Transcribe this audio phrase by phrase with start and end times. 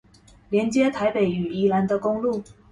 [0.49, 2.43] 連接臺北與宜蘭的公路